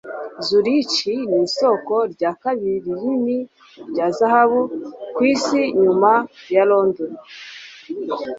zurich 0.45 0.95
ni 1.29 1.37
isoko 1.47 1.95
rya 2.13 2.31
kabiri 2.41 2.77
rinini 2.85 3.37
rya 3.91 4.07
zahabu 4.17 4.61
ku 5.15 5.21
isi 5.33 5.61
nyuma 5.81 6.11
ya 6.55 6.63
london 6.71 7.11